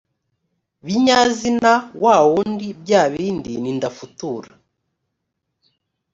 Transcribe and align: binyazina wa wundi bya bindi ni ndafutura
binyazina 0.85 1.73
wa 2.03 2.15
wundi 2.29 2.67
bya 2.81 3.03
bindi 3.13 3.53
ni 3.61 3.71
ndafutura 3.77 4.49